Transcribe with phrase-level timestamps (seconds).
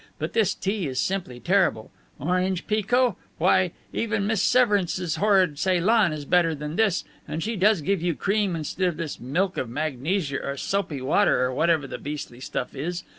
[0.17, 1.91] But this tea is simply terrible.
[2.17, 3.17] Orange pekoe!
[3.37, 8.15] Why, even Miss Severance's horrid Ceylon is better than this, and she does give you
[8.15, 12.73] cream, instead of this milk of magnesia or soapy water or whatever the beastly stuff
[12.75, 13.03] is.